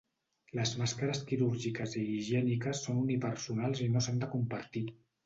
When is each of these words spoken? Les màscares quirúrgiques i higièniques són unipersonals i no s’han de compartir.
Les 0.59 0.69
màscares 0.77 1.19
quirúrgiques 1.31 1.93
i 2.03 2.05
higièniques 2.13 2.81
són 2.87 3.03
unipersonals 3.03 3.83
i 3.89 3.91
no 3.97 4.03
s’han 4.07 4.23
de 4.25 4.31
compartir. 4.33 4.85